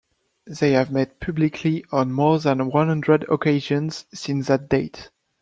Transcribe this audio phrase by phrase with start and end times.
[0.47, 5.11] They have met publicly on more than one hundred occasions since that date.